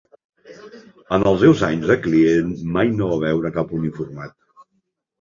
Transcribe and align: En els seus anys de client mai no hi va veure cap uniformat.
En 1.17 1.25
els 1.33 1.43
seus 1.43 1.61
anys 1.69 1.87
de 1.91 1.99
client 2.07 2.57
mai 2.79 2.93
no 2.97 3.07
hi 3.07 3.13
va 3.15 3.23
veure 3.29 3.57
cap 3.63 3.81
uniformat. 3.85 4.39